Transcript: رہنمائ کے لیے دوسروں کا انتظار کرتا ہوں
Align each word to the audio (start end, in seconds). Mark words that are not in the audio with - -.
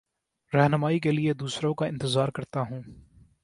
رہنمائ 0.53 0.99
کے 0.99 1.11
لیے 1.11 1.33
دوسروں 1.33 1.73
کا 1.73 1.85
انتظار 1.85 2.29
کرتا 2.29 2.61
ہوں 2.61 2.81